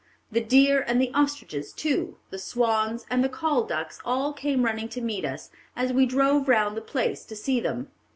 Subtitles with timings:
[0.31, 4.89] The deer and the ostriches too, the swans and the call ducks, all came running
[4.89, 7.91] to meet us, as we drove round the place to see them."